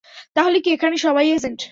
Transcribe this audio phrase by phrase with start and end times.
[0.35, 1.61] তাহলে কি এখানে সবাই এজেন্ট?